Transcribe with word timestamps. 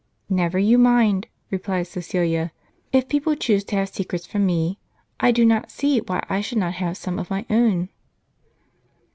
"Never 0.31 0.57
you 0.57 0.79
mind," 0.79 1.27
replied 1.51 1.85
Caecilia," 1.87 2.51
if 2.91 3.07
people 3.07 3.35
choose 3.35 3.63
to 3.65 3.75
have 3.75 3.89
secrets 3.89 4.25
from 4.25 4.47
me, 4.47 4.79
I 5.19 5.31
do 5.31 5.45
not 5.45 5.69
see 5.69 5.99
why 5.99 6.25
I 6.27 6.41
should 6.41 6.57
not 6.57 6.73
have 6.73 6.97
some 6.97 7.19
of 7.19 7.29
my 7.29 7.45
own." 7.51 7.89